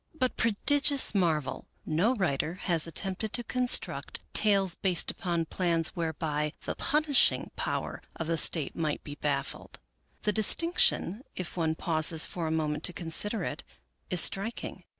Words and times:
But, 0.15 0.35
prodigious 0.35 1.13
marvel! 1.13 1.67
no 1.85 2.15
writer 2.15 2.55
has 2.63 2.87
attempted 2.87 3.33
to 3.33 3.43
construct 3.43 4.21
tales 4.33 4.73
based 4.73 5.11
upon 5.11 5.45
plans 5.45 5.89
whereby 5.89 6.53
the 6.65 6.73
punishing 6.73 7.51
power 7.55 8.01
of 8.15 8.25
the 8.25 8.35
State 8.35 8.75
might 8.75 9.03
be 9.03 9.13
baffled. 9.13 9.77
The 10.23 10.33
distinction, 10.33 11.21
if 11.35 11.55
one 11.55 11.75
pauses 11.75 12.25
for 12.25 12.47
a 12.47 12.51
moment 12.51 12.83
to 12.85 12.93
consider 12.93 13.43
it, 13.43 13.63
is 14.09 14.21
striking. 14.21 14.85